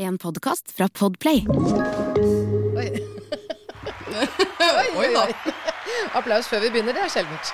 [0.00, 1.44] En podkast fra Podplay.
[2.80, 2.86] Oi.
[4.60, 5.32] oi, oi, oi.
[6.16, 7.50] Applaus før vi begynner, det er sjeldent.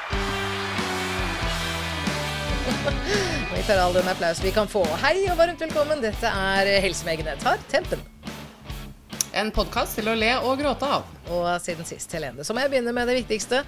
[3.50, 4.84] Vi tar all den applaus vi kan få.
[5.02, 5.98] Hei og varmt velkommen.
[6.06, 7.42] Dette er Helse med Egenhet.
[7.42, 8.06] Tar tempen.
[9.36, 11.08] En podkast til å le og gråte av.
[11.28, 13.58] Og siden sist, Helene, så må jeg begynne med det viktigste.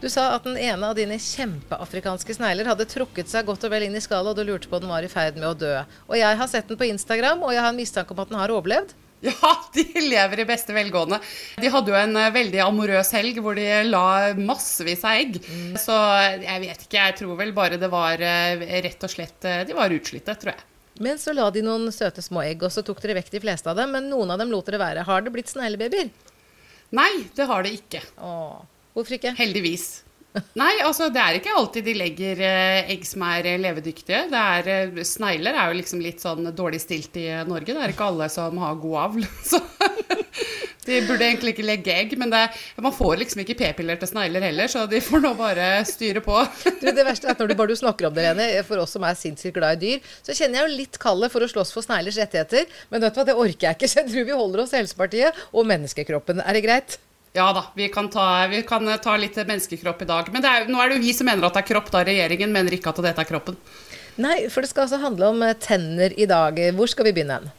[0.00, 3.84] Du sa at den ene av dine kjempeafrikanske snegler hadde trukket seg godt og vel
[3.84, 5.74] inn i skallet, og du lurte på om den var i ferd med å dø.
[6.08, 8.40] Og jeg har sett den på Instagram, og jeg har en mistanke om at den
[8.40, 8.96] har overlevd.
[9.28, 11.20] Ja, de lever i beste velgående.
[11.60, 15.36] De hadde jo en eh, veldig amorøs helg hvor de la massevis av egg.
[15.44, 15.76] Mm.
[15.84, 16.00] Så
[16.40, 19.76] jeg vet ikke, jeg tror vel bare det var eh, rett og slett eh, De
[19.76, 20.64] var utslitte, tror jeg.
[21.00, 23.70] Men så la de noen søte små egg, og så tok dere vekk de fleste
[23.72, 23.94] av dem.
[23.96, 25.06] Men noen av dem lot dere være.
[25.08, 26.12] Har det blitt sneglebabyer?
[26.96, 28.02] Nei, det har det ikke.
[28.20, 28.60] Åh,
[28.92, 29.32] hvorfor ikke?
[29.38, 30.02] Heldigvis.
[30.54, 34.26] Nei, altså det er ikke alltid de legger eh, egg som er eh, levedyktige.
[34.30, 37.74] Det er, eh, snegler er jo liksom litt sånn dårlig stilt i Norge.
[37.74, 39.26] Det er ikke alle som har god avl.
[39.50, 39.58] Så
[40.90, 42.14] de burde egentlig ikke legge egg.
[42.20, 42.42] Men det,
[42.82, 46.38] man får liksom ikke p-piller til snegler heller, så de får nå bare styre på.
[46.80, 49.04] Du, det verste er at når du bare snakker om det, Lene, for oss som
[49.06, 51.86] er sinnssykt glad i dyr, så kjenner jeg jo litt kallet for å slåss for
[51.86, 52.66] sneglers rettigheter.
[52.90, 54.82] Men vet du hva, det orker jeg ikke, så jeg tror vi holder oss til
[54.82, 56.42] Helsepartiet og menneskekroppen.
[56.44, 56.98] Er det greit?
[57.36, 60.32] Ja da, vi kan, ta, vi kan ta litt menneskekropp i dag.
[60.34, 62.02] Men det er, nå er det jo vi som mener at det er kropp, da
[62.06, 63.58] regjeringen mener ikke at dette er kroppen.
[64.20, 66.58] Nei, for det skal altså handle om eh, tenner i dag.
[66.74, 67.52] Hvor skal vi begynne hen?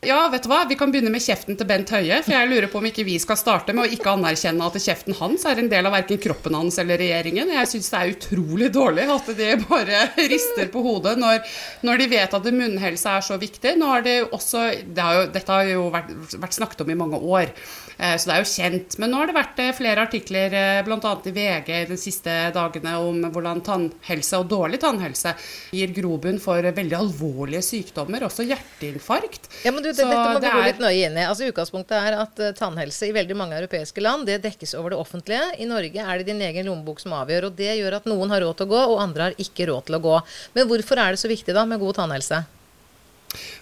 [0.00, 0.62] Ja, vet du hva?
[0.64, 2.22] Vi kan begynne med kjeften til Bent Høie.
[2.24, 5.12] For jeg lurer på om ikke vi skal starte med å ikke anerkjenne at kjeften
[5.18, 7.52] hans er en del av verken kroppen hans eller regjeringen.
[7.52, 11.44] Jeg syns det er utrolig dårlig at de bare rister på hodet når,
[11.84, 13.74] når de vet at munnhelse er så viktig.
[13.76, 16.98] Nå har det også, det har jo, dette har jo vært, vært snakket om i
[17.02, 17.52] mange år,
[17.98, 18.98] eh, så det er jo kjent.
[19.04, 21.12] Men nå har det vært eh, flere artikler, eh, bl.a.
[21.28, 25.36] i VG de siste dagene, om hvordan tannhelse og dårlig tannhelse
[25.76, 29.52] gir grobunn for veldig alvorlige sykdommer, også hjerteinfarkt.
[29.68, 31.24] Ja, men du, det, dette må vi gå litt nøye inn i.
[31.26, 35.00] Altså, Utgangspunktet er at uh, tannhelse i veldig mange europeiske land det dekkes over det
[35.02, 35.42] offentlige.
[35.60, 37.50] I Norge er det din egen lommebok som avgjør.
[37.50, 39.90] og Det gjør at noen har råd til å gå, og andre har ikke råd
[39.90, 40.16] til å gå.
[40.56, 42.44] Men hvorfor er det så viktig da med god tannhelse?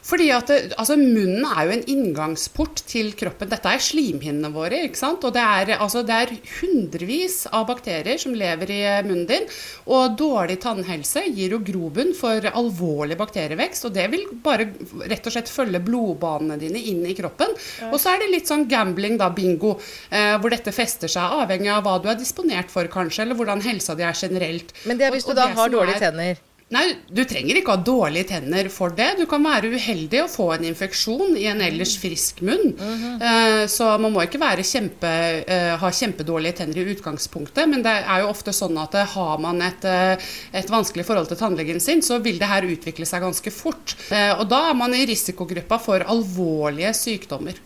[0.09, 3.51] Fordi at altså Munnen er jo en inngangsport til kroppen.
[3.51, 4.85] Dette er slimhinnene våre.
[4.89, 5.25] ikke sant?
[5.29, 9.47] Og det er, altså, det er hundrevis av bakterier som lever i eh, munnen din.
[9.93, 13.89] Og dårlig tannhelse gir jo grobunn for alvorlig bakterievekst.
[13.91, 14.71] Og det vil bare
[15.11, 17.53] rett og slett følge blodbanene dine inn i kroppen.
[17.93, 19.77] Og så er det litt sånn gambling, da, bingo,
[20.11, 23.63] eh, hvor dette fester seg, avhengig av hva du er disponert for, kanskje, eller hvordan
[23.69, 24.73] helsa di er generelt.
[24.89, 26.45] Men det er hvis du og da har dårlige er- tenner.
[26.69, 29.15] Nei, du trenger ikke ha dårlige tenner for det.
[29.17, 32.75] Du kan være uheldig og få en infeksjon i en ellers frisk munn.
[32.77, 35.09] Eh, Så man må ikke være kjempe,
[35.49, 39.39] eh, ha kjempedårlige tenner i utgangspunktet, men det er jo ofte sånn at eh, har
[39.41, 39.85] man et,
[40.53, 43.97] et vanskelig forhold til tannlegen sin, så vil det her utvikle seg ganske fort.
[44.13, 47.57] Eh, Og da er man i risikogruppa for alvorlige sykdommer.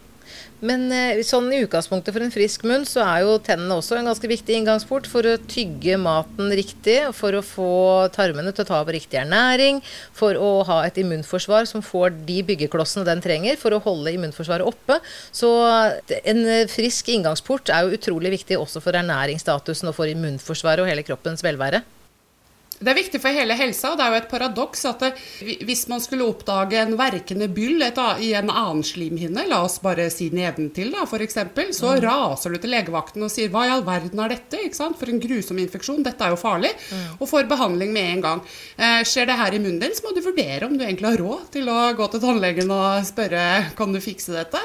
[0.62, 4.06] Men eh, sånn i utgangspunktet for en frisk munn, så er jo tennene også en
[4.06, 7.70] ganske viktig inngangsport for å tygge maten riktig, for å få
[8.14, 9.80] tarmene til å ta over riktig ernæring,
[10.14, 14.68] for å ha et immunforsvar som får de byggeklossene den trenger for å holde immunforsvaret
[14.68, 15.00] oppe.
[15.34, 15.50] Så
[16.22, 20.92] en eh, frisk inngangsport er jo utrolig viktig også for ernæringsstatusen og for immunforsvaret og
[20.92, 21.82] hele kroppens velvære.
[22.82, 25.10] Det er viktig for hele helsa, og det er jo et paradoks at det,
[25.66, 30.28] hvis man skulle oppdage en verkende byll i en annen slimhinne, la oss bare si
[30.34, 34.22] nedentil da, for eksempel, så raser du til legevakten og sier hva i all verden
[34.22, 34.60] er dette?
[34.66, 34.98] Ikke sant?
[35.00, 36.72] For en grusom infeksjon, dette er jo farlig,
[37.18, 38.44] og får behandling med en gang.
[38.76, 41.22] Eh, skjer det her i munnen din, så må du vurdere om du egentlig har
[41.22, 43.46] råd til å gå til tannlegen og spørre
[43.78, 44.60] kan du fikse dette?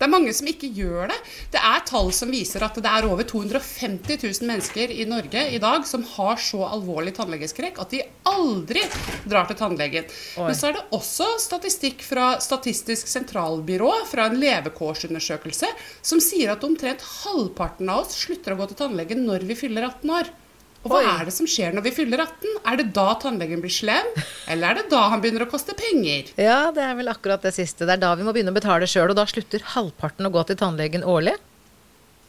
[0.00, 1.16] Det er mange som ikke gjør det.
[1.52, 5.60] Det er tall som viser at det er over 250 000 mennesker i Norge i
[5.60, 8.00] dag som har så alvorlig tannlegeskrekk at de
[8.30, 8.80] aldri
[9.28, 10.08] drar til tannlegen.
[10.40, 10.46] Oi.
[10.48, 15.68] Men så er det også statistikk fra Statistisk sentralbyrå fra en levekårsundersøkelse
[16.00, 19.90] som sier at omtrent halvparten av oss slutter å gå til tannlegen når vi fyller
[19.92, 20.32] 18 år.
[20.80, 21.08] Og hva Oi.
[21.12, 22.54] er det som skjer når vi fyller 18?
[22.70, 24.06] Er det da tannlegen blir slem,
[24.48, 26.30] eller er det da han begynner å koste penger?
[26.40, 27.84] Ja, det er vel akkurat det siste.
[27.84, 30.46] Det er da vi må begynne å betale sjøl, og da slutter halvparten å gå
[30.48, 31.36] til tannlegen årlig.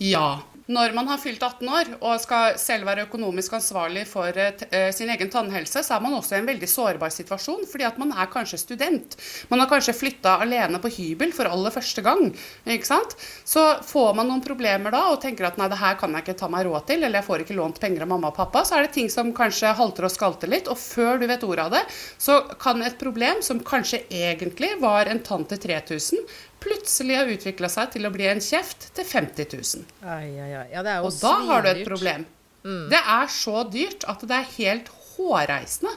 [0.04, 0.42] Ja.
[0.72, 4.90] Når man har fylt 18 år og skal selv være økonomisk ansvarlig for eh, eh,
[4.96, 8.14] sin egen tannhelse, så er man også i en veldig sårbar situasjon, fordi at man
[8.16, 9.18] er kanskje student.
[9.52, 12.30] Man har kanskje flytta alene på hybel for aller første gang.
[12.64, 13.18] ikke sant?
[13.44, 16.38] Så får man noen problemer da og tenker at nei, det her kan jeg ikke
[16.40, 18.78] ta meg råd til, eller jeg får ikke lånt penger av mamma og pappa, så
[18.78, 21.76] er det ting som kanskje halter og skalter litt, og før du vet ordet av
[21.76, 21.84] det,
[22.22, 26.24] så kan et problem som kanskje egentlig var en tann til 3000,
[26.62, 29.88] plutselig har utvikla seg til å bli en kjeft til 50 000.
[30.06, 30.68] Ai, ai, ai.
[30.74, 32.26] Ja, Og da har du et problem.
[32.62, 32.90] problem.
[32.94, 35.96] Det er så dyrt at det er helt hårreisende.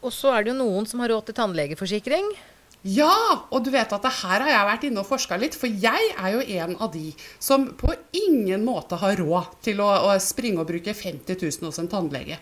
[0.00, 2.30] Og så er det jo noen som har råd til tannlegeforsikring.
[2.88, 3.12] Ja,
[3.52, 6.12] og du vet at det her har jeg vært inne og forska litt, for jeg
[6.16, 7.10] er jo en av de
[7.42, 11.80] som på ingen måte har råd til å, å springe og bruke 50 000 hos
[11.82, 12.38] en tannlege.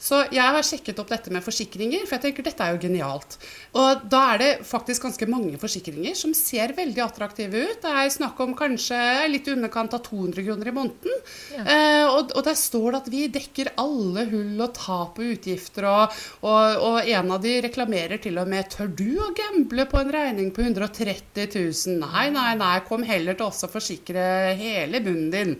[0.00, 3.36] Så jeg har sjekket opp dette med forsikringer, for jeg tenker dette er jo genialt.
[3.76, 7.82] Og da er det faktisk ganske mange forsikringer som ser veldig attraktive ut.
[7.82, 8.96] Det er snakk om kanskje
[9.28, 11.20] litt i underkant av 200 kroner i måneden.
[11.52, 11.66] Ja.
[11.66, 15.90] Eh, og, og, der står det at vi dekker alle hull og tap og utgifter,
[15.90, 16.18] og,
[16.48, 20.12] og, og, en av de reklamerer til og med Tør du å gamble på en
[20.14, 22.00] regning på 130 000?
[22.00, 24.24] Nei, nei, nei, kom heller til oss og forsikre
[24.56, 25.58] hele bunnen din.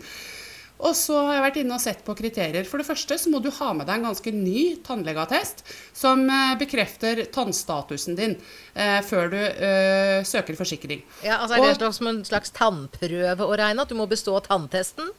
[0.81, 2.65] Og så har jeg vært inne og sett på kriterier.
[2.67, 5.63] For det første så må du ha med deg en ganske ny tannlegeattest
[5.97, 8.37] som eh, bekrefter tannstatusen din
[8.73, 11.03] eh, før du eh, søker forsikring.
[11.25, 13.85] Ja, altså Er det og, som en slags tannprøve å regne?
[13.85, 15.13] At du må bestå tanntesten?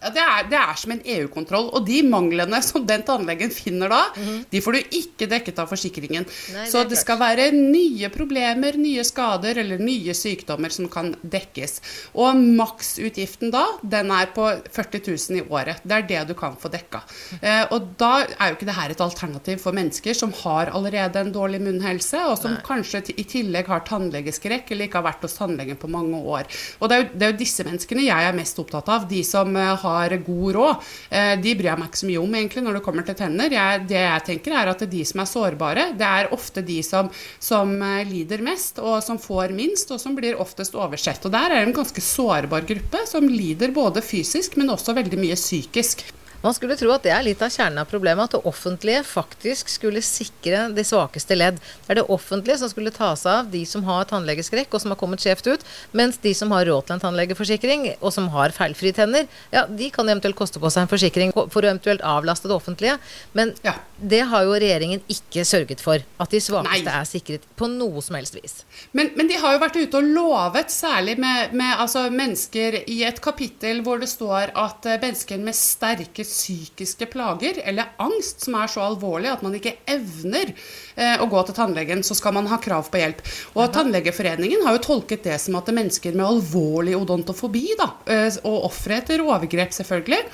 [0.00, 1.66] Ja, det, er, det, er, som en EU-kontroll.
[1.76, 4.44] Og de manglene som den tannlegen finner da, mm -hmm.
[4.50, 6.24] de får du ikke dekket av forsikringen.
[6.54, 11.14] Nei, så det, det skal være nye problemer, nye skader eller nye sykdommer som kan
[11.22, 11.80] dekkes.
[12.14, 15.76] Og maksutgiften da, den er på 40 000 i året.
[15.84, 17.02] Det er det du kan få dekka.
[17.42, 21.20] Eh, og da er jo ikke det her et alternativ for mennesker som har allerede
[21.20, 22.62] en dårlig munnhelse, og som Nei.
[22.64, 26.44] kanskje i tillegg har tannlegeskrekk eller ikke har vært hos tannlegen på mange år.
[26.80, 29.08] Og det er, jo, det er jo disse menneskene jeg er mest opptatt av.
[29.10, 32.22] De som uh, har har god råd, eh, de bryr jeg meg ikke så mye
[32.22, 33.56] om egentlig når det kommer til tenner.
[33.56, 37.10] Jeg, det jeg tenker er at de som er sårbare, det er ofte de som,
[37.38, 41.24] som, eh, lider mest, og som får minst, og som blir oftest oversett.
[41.26, 45.20] Og der er det en ganske sårbar gruppe som lider både fysisk, men også veldig
[45.20, 46.06] mye psykisk.
[46.40, 49.68] Man skulle tro at det er litt av kjernen av problemet, at det offentlige faktisk
[49.68, 51.58] skulle sikre de svakeste ledd.
[51.84, 54.94] Det er det offentlige som skulle ta seg av de som har tannlegeskrekk og som
[54.94, 58.54] har kommet skjevt ut, mens de som har råd til en tannlegeforsikring og som har
[58.56, 62.48] feilfrie tenner, ja, de kan eventuelt koste på seg en forsikring for å eventuelt avlaste
[62.48, 62.96] det offentlige.
[63.36, 63.76] Men ja.
[64.00, 66.00] det har jo regjeringen ikke sørget for.
[66.20, 66.96] At de svakeste Nei.
[67.02, 68.62] er sikret på noe som helst vis.
[68.96, 73.02] Men, men, de har jo vært ute og lovet, særlig med, med altså mennesker i
[73.04, 78.56] et kapittel hvor det står at eh, mennesker med sterke psykiske plager eller angst som
[78.60, 82.48] er så alvorlig at man ikke evner eh, å gå til tannlegen, så skal man
[82.50, 83.22] ha krav på hjelp.
[83.56, 83.66] Og.
[83.74, 88.40] Tannlegeforeningen har jo tolket det som at det er mennesker med alvorlig odontofobi, da, eh,
[88.44, 90.24] og ofre etter overgrep, selvfølgelig,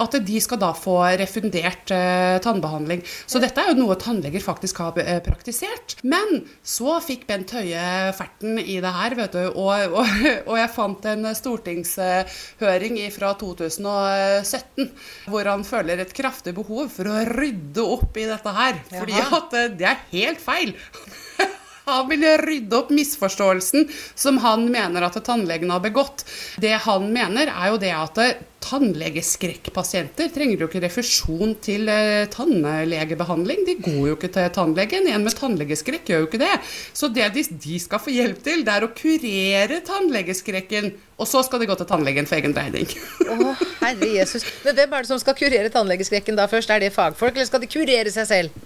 [0.00, 3.02] at de skal da få refundert eh, tannbehandling.
[3.26, 5.96] Så dette er jo noe tannleger faktisk har eh, praktisert.
[6.06, 10.72] Men så fikk Bent Høie ferten i det her, vet du, og, og, og jeg
[10.74, 14.90] fant en stortingshøring fra 2017
[15.30, 18.80] hvor han føler et kraftig behov for å rydde opp i dette her.
[18.92, 20.74] Fordi at eh, det er helt feil.
[21.90, 26.24] Han vil rydde opp misforståelsen som han mener at tannlegen har begått.
[26.62, 28.20] Det han mener, er jo det at
[28.62, 33.64] tannlegeskrekkpasienter trenger jo ikke refusjon til eh, tannlegebehandling.
[33.66, 35.08] De går jo ikke til tannlegen.
[35.10, 36.52] En med tannlegeskrekk gjør jo ikke det.
[36.94, 40.92] Så det de, de skal få hjelp til, det er å kurere tannlegeskrekken.
[41.18, 42.88] Og så skal de gå til tannlegen for egen regning.
[43.32, 44.46] Å, herre Jesus.
[44.64, 46.70] Men hvem er det som skal kurere tannlegeskrekken da først?
[46.72, 48.62] Er det fagfolk, eller skal de kurere seg selv?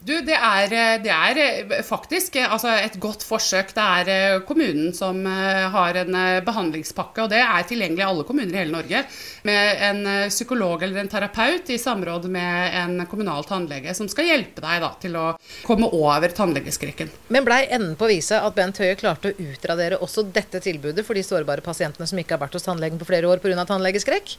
[0.00, 0.70] Du, det er,
[1.04, 3.74] det er, eh, faktisk eh, altså et godt forsøk.
[3.76, 8.54] Det er eh, kommunen som har en behandlingspakke, og det er tilgjengelig i alle kommuner
[8.54, 9.02] i hele Norge.
[9.46, 10.00] Med en
[10.32, 14.90] psykolog eller en terapeut i samråd med en kommunal tannlege som skal hjelpe deg da,
[15.00, 15.26] til å
[15.66, 17.12] komme over tannlegeskrekken.
[17.28, 21.18] Men blei enden på viset at Bent Høie klarte å utradere også dette tilbudet for
[21.18, 23.68] de sårbare pasientene som ikke har vært hos tannlegen på flere år pga.
[23.68, 24.38] tannlegeskrekk?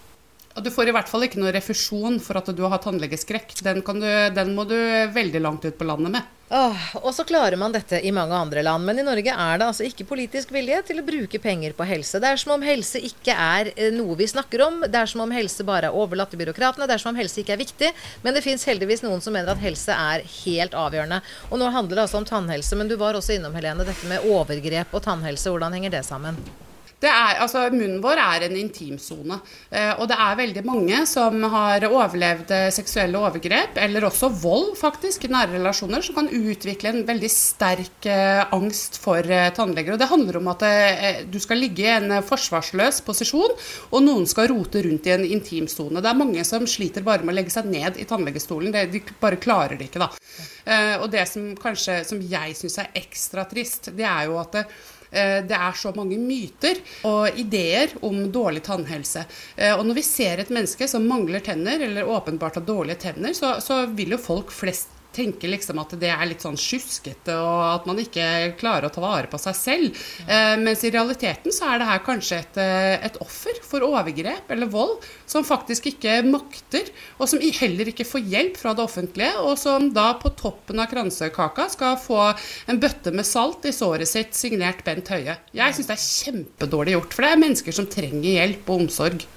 [0.56, 3.56] Og Du får i hvert fall ikke noe refusjon for at du har tannlegeskrekk.
[3.64, 4.78] Den, du, den må du
[5.14, 6.38] veldig langt ut på landet med.
[6.52, 9.68] Åh, og så klarer man dette i mange andre land, men i Norge er det
[9.70, 12.20] altså ikke politisk vilje til å bruke penger på helse.
[12.20, 14.82] Det er som om helse ikke er eh, noe vi snakker om.
[14.84, 16.90] Det er som om helse bare er overlatt til byråkratene.
[16.90, 17.94] Det er som om helse ikke er viktig.
[18.26, 21.22] Men det fins heldigvis noen som mener at helse er helt avgjørende.
[21.54, 24.28] Og nå handler det altså om tannhelse, men du var også innom, Helene, dette med
[24.28, 25.56] overgrep og tannhelse.
[25.56, 26.36] Hvordan henger det sammen?
[27.02, 29.40] Er, altså, munnen vår er en intimsone.
[29.74, 34.76] Eh, og det er veldig mange som har overlevd eh, seksuelle overgrep, eller også vold,
[34.78, 39.26] faktisk, i nære relasjoner, som kan utvikle en veldig sterk eh, angst for
[39.58, 39.96] tannleger.
[39.96, 40.68] Og det handler om at
[41.32, 43.58] du skal ligge i en forsvarsløs posisjon,
[43.90, 46.04] og noen skal rote rundt i en intimsone.
[46.04, 48.78] Det er mange som sliter bare med å legge seg ned i tannlegestolen.
[48.94, 50.12] De bare klarer det ikke, da.
[51.02, 54.62] Og det som kanskje som jeg syns er ekstra trist, det er jo at
[55.12, 59.26] det, Eh, er så mange myter og ideer om dårlig tannhelse.
[59.56, 63.36] Eh, og når vi ser et menneske som mangler tenner, eller åpenbart har dårlige tenner,
[63.36, 67.62] så, så vil jo folk flest tenker liksom at det er litt sånn sjuskete, og
[67.68, 68.26] at man ikke
[68.60, 70.04] klarer å ta vare på seg selv.
[70.26, 74.52] Eh, mens i realiteten så er det her kanskje et, eh, et offer for overgrep
[74.52, 79.36] eller vold som faktisk ikke makter, og som heller ikke får hjelp fra det offentlige,
[79.44, 82.22] og som da på toppen av kransekaka skal få
[82.68, 85.38] en bøtte med salt i såret sitt, signert Bent Høie.
[85.56, 89.28] Jeg syns det er kjempedårlig gjort, for det er mennesker som trenger hjelp og omsorg.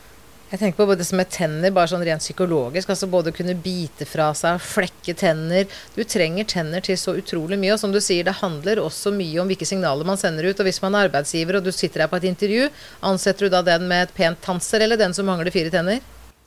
[0.55, 2.93] Jeg tenker på det som med tenner, bare sånn rent psykologisk.
[2.93, 5.65] altså Både kunne bite fra seg, flekke tenner.
[5.97, 7.73] Du trenger tenner til så utrolig mye.
[7.75, 10.63] Og som du sier, det handler også mye om hvilke signaler man sender ut.
[10.63, 12.69] Og hvis man er arbeidsgiver og du sitter her på et intervju,
[13.11, 15.99] ansetter du da den med et pent tanser eller den som mangler fire tenner?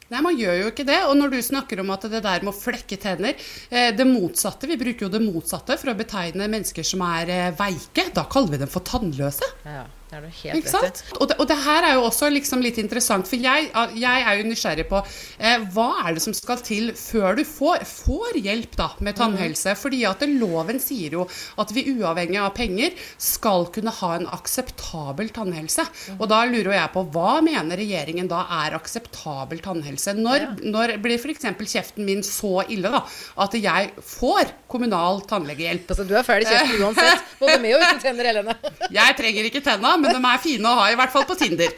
[0.08, 1.02] Nei, man gjør jo ikke det.
[1.10, 4.72] Og når du snakker om at det der med å flekke tenner eh, Det motsatte,
[4.72, 8.08] Vi bruker jo det motsatte for å betegne mennesker som er eh, veike.
[8.16, 9.52] Da kaller vi dem for tannløse.
[9.68, 9.84] Ja.
[10.08, 11.16] Det er du helt rett i.
[11.18, 13.68] Og, det, og det her er jo også liksom litt interessant, for jeg,
[14.00, 17.84] jeg er jo nysgjerrig på eh, hva er det som skal til før du får,
[17.84, 19.74] får hjelp da med tannhelse?
[19.76, 19.82] Mm.
[19.82, 21.26] Fordi at loven sier jo
[21.60, 25.84] at vi uavhengig av penger skal kunne ha en akseptabel tannhelse.
[25.84, 26.22] Mm.
[26.22, 30.16] Og da lurer jeg på hva mener regjeringen da er akseptabel tannhelse?
[30.16, 30.54] Når, ja.
[30.72, 31.50] når blir f.eks.
[31.68, 33.04] kjeften min så ille da
[33.44, 35.92] at jeg får kommunal tannlegehjelp?
[35.92, 38.56] Altså, du er ferdig kjeften uansett, både med og uten tenner, Helene.
[39.00, 41.72] jeg trenger ikke tenna men de er fine å ha, i hvert fall på Tinder.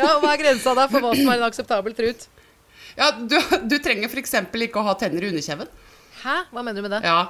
[0.00, 2.26] ja, Hva er grensa da for hva som er en akseptabel trut?
[2.98, 3.38] Ja, Du,
[3.70, 4.34] du trenger f.eks.
[4.66, 5.70] ikke å ha tenner i underkjeven.
[6.20, 6.34] Hæ?
[6.52, 7.00] Hva mener du med det?
[7.08, 7.20] Ja.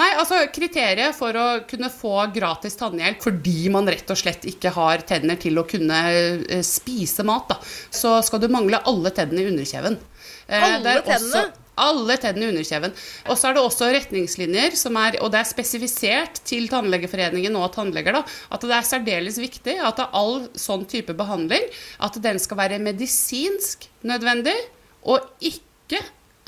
[0.00, 4.72] Nei, altså Kriteriet for å kunne få gratis tannhjelp fordi man rett og slett ikke
[4.74, 7.60] har tenner til å kunne uh, spise mat, da,
[7.94, 9.98] så skal du mangle alle tennene i underkjeven.
[10.50, 11.44] Uh, alle tennene?
[11.80, 12.94] Alle tennene i underkjeven.
[13.30, 18.20] Og så er det også retningslinjer, er, og det er spesifisert til Tannlegeforeningen og tannleger,
[18.20, 21.66] da, at det er særdeles viktig at all sånn type behandling
[22.04, 24.56] at den skal være medisinsk nødvendig,
[25.08, 26.00] og ikke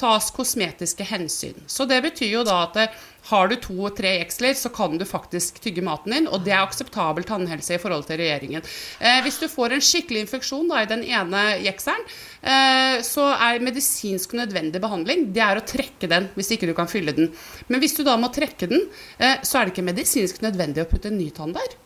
[0.03, 1.63] tas kosmetiske hensyn.
[1.71, 4.97] Så det betyr jo da at eh, har du to og tre jeksler, så kan
[4.99, 8.67] du faktisk tygge maten din, og det er akseptabel tannhelse i forhold til regjeringen.
[8.99, 12.03] Eh, hvis du får en skikkelig infeksjon da, i den ene jekselen,
[12.43, 16.91] eh, så er medisinsk nødvendig behandling det er å trekke den hvis ikke du kan
[16.91, 17.31] fylle den.
[17.71, 18.89] Men hvis du da må trekke den,
[19.23, 21.79] eh, så er det ikke medisinsk nødvendig å putte en ny tann der.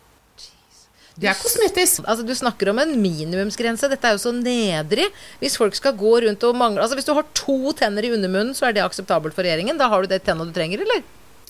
[1.17, 2.03] Det er kosmetisk.
[2.05, 3.89] Altså, du snakker om en minimumsgrense.
[3.89, 5.07] Dette er jo så nedrig.
[5.41, 8.53] Hvis folk skal gå rundt og mangle Altså, hvis du har to tenner i undermunnen,
[8.57, 9.79] så er det akseptabelt for regjeringen.
[9.81, 11.01] Da har du det tenna du trenger, eller?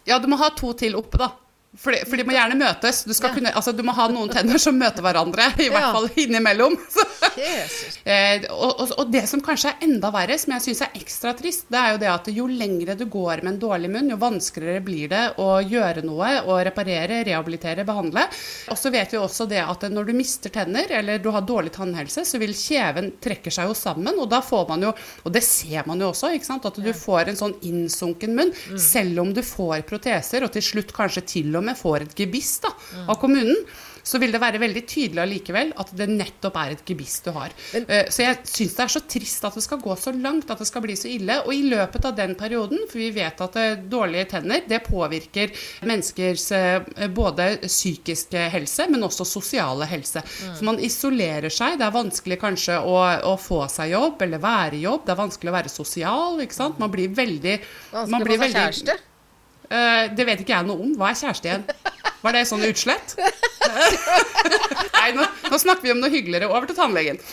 [0.08, 1.34] Ja, du må ha to til oppe, da.
[1.76, 3.04] For de, for de, må gjerne møtes.
[3.06, 3.30] Du, ja.
[3.34, 6.78] kunne, altså, du, må ha noen tenner som møter hverandre, i hvert fall innimellom.
[8.08, 11.36] eh, og, og, og, det som kanskje er enda verre, som jeg syns er ekstra
[11.38, 14.18] trist, det er jo det at jo lengre du går med en dårlig munn, jo
[14.22, 18.26] vanskeligere blir det å gjøre noe og reparere, rehabilitere, behandle.
[18.74, 21.76] Og så vet vi også det at når du mister tenner, eller du har dårlig
[21.78, 24.96] tannhelse, så vil kjeven trekke seg jo sammen, og da får man jo,
[25.28, 28.56] og det ser man jo også, ikke sant, at du får en sånn innsunken munn,
[28.56, 28.82] mm.
[28.82, 32.18] selv om du får proteser, og til slutt kanskje til og med med får et
[32.24, 32.74] gebiss da,
[33.08, 33.68] av kommunen,
[34.08, 37.52] så vil det være veldig tydelig allikevel at det nettopp er et gebiss du har.
[37.76, 40.62] Eh, så jeg syns det er så trist at det skal gå så langt, at
[40.64, 41.42] det skal bli så ille.
[41.44, 45.52] Og i løpet av den perioden, for vi vet at eh, dårlige tenner det påvirker
[45.84, 50.24] menneskers eh, både psykiske helse, men også sosiale helse.
[50.24, 50.56] Mm.
[50.56, 51.76] Så man isolerer seg.
[51.82, 52.96] Det er vanskelig kanskje å,
[53.28, 55.04] å, få seg jobb eller være i jobb.
[55.04, 56.40] Det er vanskelig å være sosial.
[56.48, 56.80] ikke sant?
[56.80, 57.60] Man blir veldig
[57.92, 59.00] Vanskelig å få seg kjæreste?
[59.68, 60.94] Uh, det vet ikke jeg noe om.
[61.00, 61.66] Hva er kjæreste igjen?
[62.24, 63.18] Var det sånn utslett?
[64.98, 66.50] Nei, nå, nå, snakker vi om noe hyggeligere.
[66.52, 67.22] Over til tannlegen.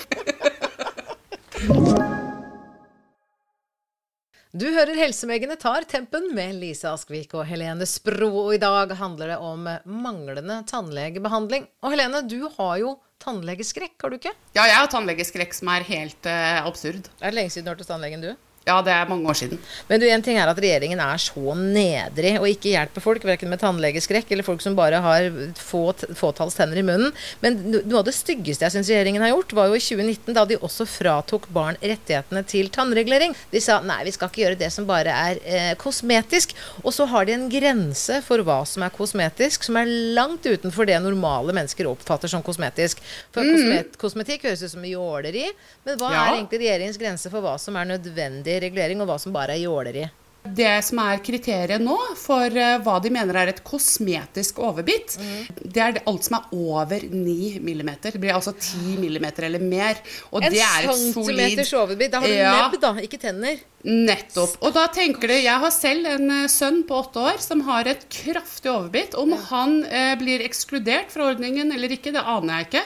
[4.54, 8.28] Du hører Helsemegene tar tempen med Lise Askvik og Helene Spro.
[8.44, 11.66] Og i dag handler det om manglende tannlegebehandling.
[11.82, 12.92] Og Helene, du har jo
[13.24, 14.30] tannlegeskrekk, har du ikke?
[14.54, 17.10] Ja, jeg har tannlegeskrekk som er helt uh, absurd.
[17.18, 18.53] Er det lenge siden du har vært hos tannlegen, du?
[18.64, 19.58] Ja, det er mange år siden.
[19.90, 23.50] Men du, en ting er at regjeringen er så nedrig og ikke hjelper folk, verken
[23.52, 25.26] med tannlegeskrekk eller folk som bare har
[25.58, 25.82] få,
[26.16, 27.12] fåtalls tenner i munnen.
[27.44, 30.46] Men noe av det styggeste jeg syns regjeringen har gjort, var jo i 2019, da
[30.48, 33.36] de også fratok barn rettighetene til tannregulering.
[33.52, 36.56] De sa nei, vi skal ikke gjøre det som bare er eh, kosmetisk.
[36.80, 40.88] Og så har de en grense for hva som er kosmetisk, som er langt utenfor
[40.88, 43.04] det normale mennesker oppfatter som kosmetisk.
[43.28, 43.52] For mm.
[43.52, 45.50] kosmet, kosmetikk høres ut som jåleri,
[45.84, 46.24] men hva ja.
[46.24, 49.64] er egentlig regjeringens grense for hva som er nødvendig regulering, og hva som bare er
[49.64, 50.04] jåleri.
[50.44, 55.62] Det som er kriteriet nå for uh, hva de mener er et kosmetisk overbitt, mm.
[55.72, 58.12] det er alt som er over 9 millimeter.
[58.12, 60.02] Det blir altså 10 millimeter eller mer.
[60.44, 62.12] en centimeters overbitt.
[62.12, 62.52] Da har du ja.
[62.60, 63.62] nebb, da, ikke tenner.
[63.84, 64.56] Nettopp.
[64.64, 67.88] Og da tenker du Jeg har selv en eh, sønn på åtte år som har
[67.90, 69.16] et kraftig overbitt.
[69.20, 72.84] Om han eh, blir ekskludert fra ordningen eller ikke, det aner jeg ikke.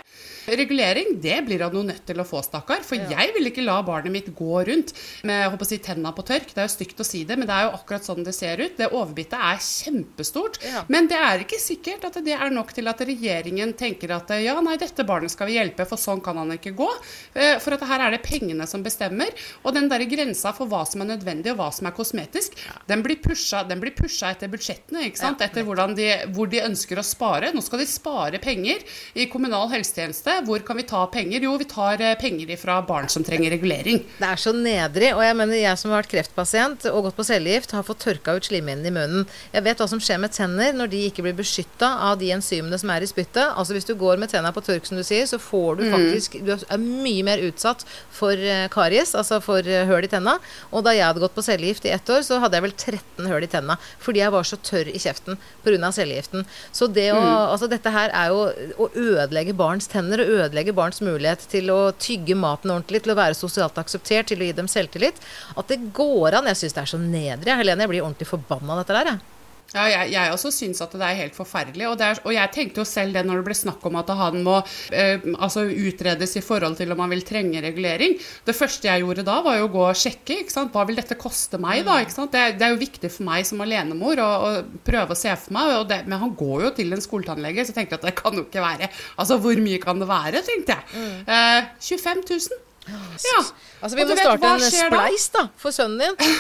[0.59, 2.81] Regulering det blir han jo nødt til å få, stakkar.
[2.87, 4.95] For jeg vil ikke la barnet mitt gå rundt
[5.29, 6.51] med jeg håper å si, tenna på tørk.
[6.55, 8.63] Det er jo stygt å si det, men det er jo akkurat sånn det ser
[8.65, 8.75] ut.
[8.79, 10.59] Det overbittet er kjempestort.
[10.65, 10.83] Ja.
[10.91, 14.57] Men det er ikke sikkert at det er nok til at regjeringen tenker at ja,
[14.65, 16.89] nei, dette barnet skal vi hjelpe, for sånn kan han ikke gå.
[17.37, 19.31] Eh, For at her er det pengene som bestemmer.
[19.63, 22.57] Og den der grensa for hva som er nødvendig og hva som er kosmetisk,
[22.89, 25.07] den blir pusha, den blir pusha etter budsjettene.
[25.09, 25.43] ikke sant?
[25.45, 25.65] Etter
[25.97, 27.53] de, hvor de ønsker å spare.
[27.55, 28.85] Nå skal de spare penger
[29.19, 30.41] i kommunal helsetjeneste.
[30.49, 31.45] Hvor kan vi ta penger?
[31.45, 34.03] Jo, vi tar eh, penger fra barn som trenger regulering.
[34.19, 35.13] Det er så nedrig.
[35.17, 38.37] Og jeg mener, jeg som har vært kreftpasient og gått på cellegift, har fått tørka
[38.39, 39.29] ut slimhinnen i munnen.
[39.55, 42.79] Jeg vet hva som skjer med tenner når de ikke blir beskytta av de enzymene
[42.81, 43.45] som er i spyttet.
[43.55, 46.39] Altså hvis du går med tenna på tørk, som du sier, så får du faktisk
[46.45, 50.39] Du er mye mer utsatt for eh, karies, altså for eh, høl i tenna.
[50.73, 53.31] Og da jeg hadde gått på cellegift i ett år, så hadde jeg vel 13
[53.31, 53.79] høl i tenna.
[54.03, 55.93] Fordi jeg var så tørr i kjeften pga.
[55.93, 56.47] cellegiften.
[56.73, 58.41] Så det å Altså dette her er jo
[58.79, 63.19] å ødelegge barns tenner og ødelegge barns mulighet til å tygge maten ordentlig, til å
[63.19, 65.19] være sosialt akseptert, til å gi dem selvtillit.
[65.57, 66.51] At det går an.
[66.53, 67.57] Jeg syns det er så nedrig.
[67.59, 69.38] Helene, jeg blir ordentlig forbanna av dette der, jeg.
[69.75, 71.85] Ja, jeg, jeg også syns at det er helt forferdelig.
[71.91, 74.41] Og, er, og jeg tenkte jo selv det når det ble snakk om at han
[74.47, 74.55] må
[74.97, 78.17] eh, altså utredes i forhold til om han vil trenge regulering.
[78.47, 80.39] Det første jeg gjorde da, var jo å gå og sjekke.
[80.43, 80.73] ikke sant?
[80.73, 81.99] Hva vil dette koste meg, da?
[82.01, 82.33] ikke sant?
[82.33, 85.59] Det, det er jo viktig for meg som alenemor å, å prøve å se for
[85.59, 85.75] meg.
[85.83, 88.41] Og det, men han går jo til en skoletannlege, så jeg tenkte at det kan
[88.41, 91.05] jo ikke være Altså, hvor mye kan det være, tenkte jeg.
[91.29, 92.65] Eh, 25 000.
[92.89, 93.41] Ja.
[93.79, 95.45] Altså, vi må vet starte en spleis da?
[95.45, 96.35] da, for sønnen din.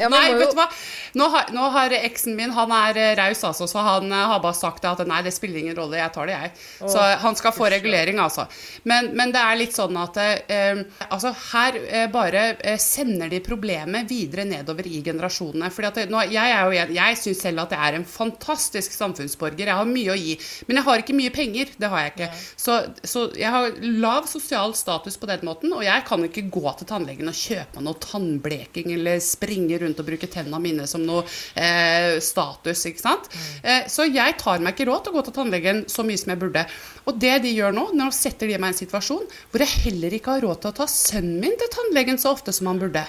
[0.00, 0.66] Ja, Nei, jo- vet du hva?
[1.14, 4.40] Nå har, nå har eksen min Han er eh, raus, altså, så han eh, har
[4.42, 6.52] bare sagt at nei, det spiller ingen rolle, jeg tar det, jeg.
[6.90, 8.46] Så han skal få regulering, altså.
[8.88, 13.42] Men, men det er litt sånn at eh, altså, her eh, bare eh, sender de
[13.44, 15.70] problemet videre nedover i generasjonene.
[15.74, 18.96] Fordi at det, nå, jeg er jo jeg syns selv at jeg er en fantastisk
[18.96, 19.68] samfunnsborger.
[19.68, 20.38] Jeg har mye å gi.
[20.66, 21.76] Men jeg har ikke mye penger.
[21.78, 22.30] Det har jeg ikke.
[22.64, 23.70] Så, så jeg har
[24.02, 27.82] lav sosial status på den måten, og jeg kan ikke gå til tannlegen og kjøpe
[27.84, 31.24] noe tannbleking eller springe rundt og bruke tennene mine som noe
[31.54, 33.30] eh, status, ikke sant.
[33.62, 36.34] Eh, så jeg tar meg ikke råd til å gå til tannlegen så mye som
[36.34, 36.66] jeg burde.
[37.06, 40.14] Og det de gjør nå, nå setter de meg i en situasjon hvor jeg heller
[40.18, 43.06] ikke har råd til å ta sønnen min til tannlegen så ofte som han burde.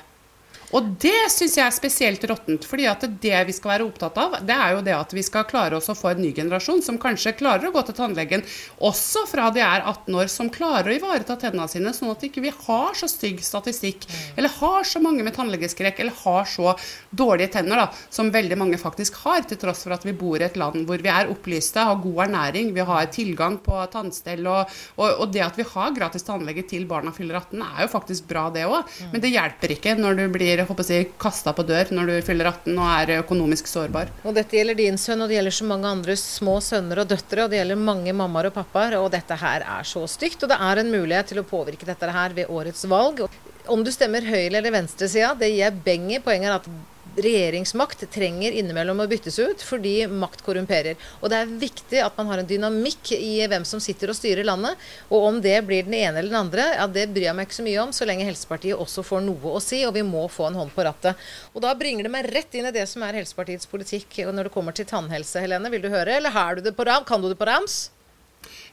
[0.73, 2.65] Og det syns jeg er spesielt råttent.
[2.65, 5.45] fordi at det vi skal være opptatt av, det er jo det at vi skal
[5.49, 8.43] klare oss å få en ny generasjon som kanskje klarer å gå til tannlegen
[8.81, 12.31] også fra de er 18 år, som klarer å ivareta tennene sine, sånn at vi
[12.31, 16.73] ikke har så stygg statistikk, eller har så mange med tannlegeskrekk, eller har så
[17.11, 20.47] dårlige tenner, da, som veldig mange faktisk har, til tross for at vi bor i
[20.47, 24.73] et land hvor vi er opplyste, har god ernæring, vi har tilgang på tannstell, og,
[24.97, 28.27] og, og det at vi har gratis tannlege til barna fyller 18, er jo faktisk
[28.29, 28.89] bra, det òg.
[29.13, 32.15] Men det hjelper ikke når du blir jeg håper jeg, kasta på dør når du
[32.25, 34.11] fyller 18 og er økonomisk sårbar.
[34.23, 37.45] Og dette gjelder din sønn, og det gjelder så mange andre små sønner og døtre,
[37.45, 40.43] og det gjelder mange mammaer og pappaer, og dette her er så stygt.
[40.43, 43.25] Og det er en mulighet til å påvirke dette her ved årets valg.
[43.71, 46.21] Om du stemmer høyre- eller venstresida, det gir jeg beng i.
[46.23, 46.71] Poenget er at
[47.15, 50.99] regjeringsmakt trenger innimellom å byttes ut, fordi makt korrumperer.
[51.21, 54.47] Og det er viktig at man har en dynamikk i hvem som sitter og styrer
[54.47, 54.79] landet.
[55.09, 57.59] Og om det blir den ene eller den andre, ja, det bryr jeg meg ikke
[57.59, 60.49] så mye om, så lenge Helsepartiet også får noe å si, og vi må få
[60.49, 61.27] en hånd på rattet.
[61.53, 64.55] Og da bringer det meg rett inn i det som er Helsepartiets politikk når det
[64.55, 65.71] kommer til tannhelse, Helene.
[65.73, 67.05] Vil du høre, eller har du det på ram?
[67.07, 67.85] Kan du det på rams?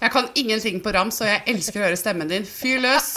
[0.01, 2.47] Jeg kan ingenting på rams, og jeg elsker å høre stemmen din.
[2.49, 3.11] Fyr løs!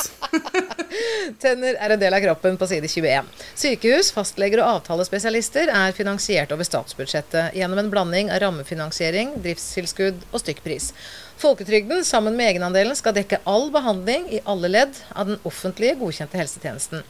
[1.43, 3.29] Tenner er en del av kroppen på side 21.
[3.55, 10.43] Sykehus, fastleger og avtalespesialister er finansiert over statsbudsjettet gjennom en blanding av rammefinansiering, driftstilskudd og
[10.43, 10.91] stykkpris.
[11.39, 16.39] Folketrygden sammen med egenandelen skal dekke all behandling i alle ledd av den offentlige godkjente
[16.39, 17.01] helsetjenesten.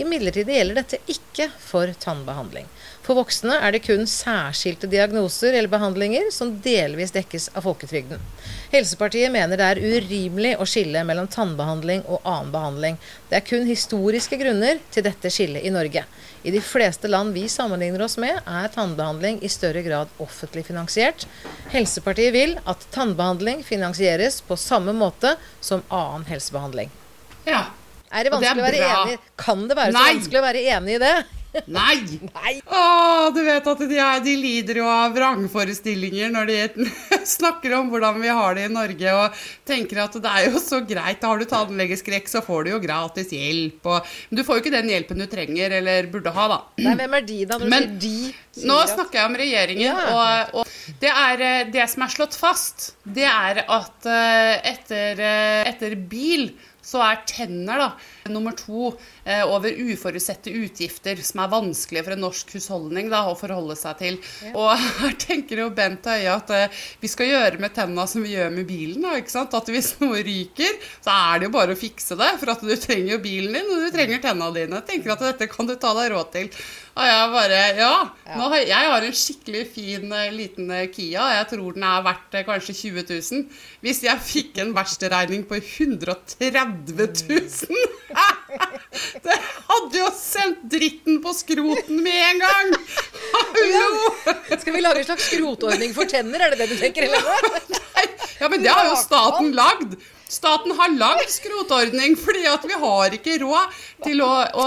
[0.00, 2.68] Imidlertid gjelder dette ikke for tannbehandling.
[3.02, 8.20] For voksne er det kun særskilte diagnoser eller behandlinger som delvis dekkes av folketrygden.
[8.70, 13.00] Helsepartiet mener det er urimelig å skille mellom tannbehandling og annen behandling.
[13.28, 16.04] Det er kun historiske grunner til dette skillet i Norge.
[16.46, 21.26] I de fleste land vi sammenligner oss med, er tannbehandling i større grad offentlig finansiert.
[21.74, 26.90] Helsepartiet vil at tannbehandling finansieres på samme måte som annen helsebehandling.
[27.50, 27.66] Ja.
[28.12, 29.22] Er det vanskelig det er å være enig?
[29.40, 30.10] Kan det være så Nei.
[30.14, 31.14] vanskelig å være enig i det?
[31.66, 31.96] Nei!
[32.32, 32.52] Nei.
[32.66, 36.86] Åh, du vet at de, er, de lider jo av vrangforestillinger når de
[37.36, 40.80] snakker om hvordan vi har det i Norge, og tenker at det er jo så
[40.88, 41.22] greit.
[41.28, 43.84] Har du tannlegeskrekk, så får du jo gratis hjelp.
[43.84, 46.58] Og, men du får jo ikke den hjelpen du trenger eller burde ha, da.
[46.86, 48.14] Nei, hvem er de da, når Men- de?
[48.68, 50.08] Nå snakker jeg om regjeringen, Ja.
[50.12, 55.22] og, og det, er, eh, det som er slått fast, det er at eh, etter,
[55.24, 56.50] eh, etter bil
[56.82, 57.88] så er tenner da,
[58.32, 58.90] nummer to
[59.24, 64.00] eh, over uforutsette utgifter som er vanskelige for en norsk husholdning da, å forholde seg
[64.02, 64.18] til.
[64.52, 68.34] Og her tenker jo Bent Høie at eh, vi skal gjøre med tenna som vi
[68.34, 69.06] gjør med bilen.
[69.06, 69.54] Da, ikke sant?
[69.56, 72.74] At hvis noe ryker, så er det jo bare å fikse det, for at du
[72.74, 74.82] trenger jo bilen din, og du trenger tenna dine.
[74.82, 76.50] Jeg tenker at dette kan du ta deg råd til.
[76.92, 77.92] Og jeg bare Ja.
[78.36, 81.24] Nå har, jeg har en skikkelig fin eh, liten eh, Kia.
[81.38, 83.46] Jeg tror den er verdt eh, kanskje 20 000.
[83.84, 87.08] Hvis jeg fikk en verkstedregning på 130 000
[89.24, 89.36] Det
[89.68, 92.74] hadde jo sendt dritten på skroten med en gang!
[93.32, 93.86] Hallo!
[94.52, 97.08] Skal vi lage en slags skrotordning for tenner, er det det du tenker?
[97.08, 97.20] Eller?
[97.96, 98.06] Nei,
[98.42, 99.91] Ja, men det har jo staten lagd.
[100.42, 104.64] Staten har lagd skrotordning fordi at vi har ikke råd til å, å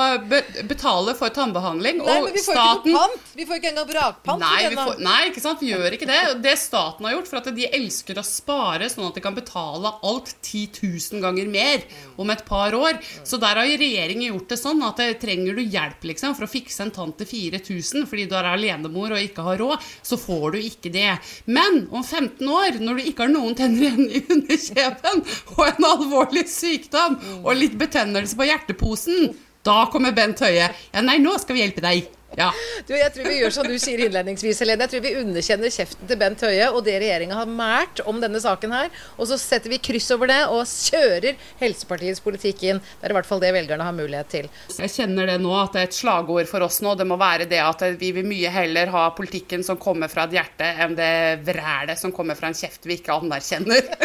[0.69, 1.99] betale for tannbehandling.
[1.99, 3.17] Nei, og men vi ikke staten.
[3.35, 4.39] Vi får ikke engang vrakpant.
[4.39, 5.59] Nei, vi får, nei, ikke sant?
[5.59, 6.19] Vi gjør ikke det.
[6.43, 9.91] Det staten har gjort, for at de elsker å spare, sånn at de kan betale
[10.07, 11.83] alt 10 000 ganger mer
[12.21, 13.01] om et par år.
[13.27, 16.51] Så der har regjeringen gjort det sånn at eh, trenger du hjelp liksom, for å
[16.51, 20.55] fikse en tann til 4000 fordi du er alenemor og ikke har råd, så får
[20.55, 21.11] du ikke det.
[21.45, 25.25] Men om 15 år, når du ikke har noen tenner igjen i underkjeven,
[25.57, 29.33] og en alvorlig sykdom, og litt betennelse på hjerteposen,
[29.65, 30.69] da kommer Bent Høie.
[30.93, 32.05] Ja, nei, nå skal vi hjelpe deg.
[32.35, 32.49] Ja.
[32.87, 34.85] Du, jeg tror vi gjør som du sier innledningsvis, Helene.
[34.85, 38.41] Jeg tror vi underkjenner kjeften til Bent Høie og det regjeringa har mært om denne
[38.43, 38.91] saken her.
[39.15, 42.81] Og så setter vi kryss over det og kjører Helsepartiets politikk inn.
[42.83, 44.49] Det er i hvert fall det velgerne har mulighet til.
[44.75, 46.97] Jeg kjenner det nå, at det er et slagord for oss nå.
[46.99, 50.35] Det må være det at vi vil mye heller ha politikken som kommer fra et
[50.35, 51.13] hjerte, enn det
[51.47, 53.87] vrælet som kommer fra en kjeft vi ikke anerkjenner.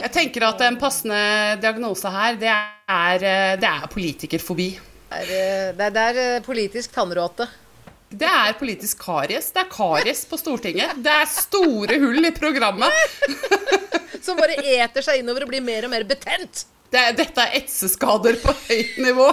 [0.00, 1.18] Jeg tenker at en passende
[1.60, 3.24] diagnose her, det er,
[3.60, 4.70] det er politikerfobi.
[5.10, 7.48] Det er, eh, det er, det er eh, politisk tannråte.
[8.10, 9.50] Det er politisk karies.
[9.54, 10.96] Det er karies på Stortinget.
[11.04, 12.94] Det er store hull i programmet.
[14.24, 16.64] Som bare eter seg innover og blir mer og mer betent.
[16.90, 19.28] Det, dette er etseskader på høyt nivå.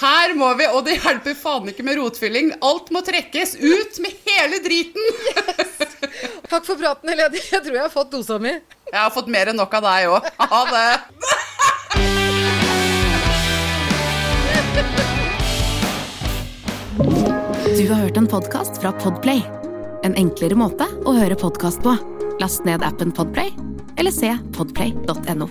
[0.00, 4.16] Her må vi, og det hjelper faen ikke med rotfylling, alt må trekkes ut med
[4.28, 5.08] hele driten.
[6.50, 7.40] Takk for praten, Helene.
[7.40, 8.54] Jeg tror jeg har fått dosa mi.
[8.90, 10.26] Jeg har fått mer enn nok av deg òg.
[10.50, 10.90] Ha det.
[17.78, 19.44] Du har hørt en podkast fra Podplay.
[20.02, 21.94] En enklere måte å høre podkast på.
[22.42, 23.54] Last ned appen Podplay,
[24.00, 25.50] eller se podplay.no.